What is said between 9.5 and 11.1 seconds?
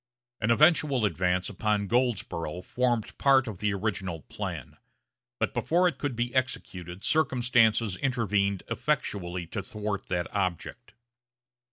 thwart that object.